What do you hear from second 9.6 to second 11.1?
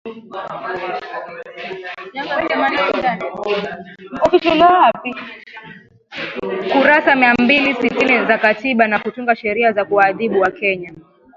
za kuwaadhibu wakenya